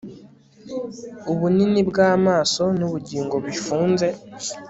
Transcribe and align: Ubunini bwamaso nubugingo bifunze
Ubunini 1.31 1.81
bwamaso 1.89 2.63
nubugingo 2.77 3.35
bifunze 3.45 4.07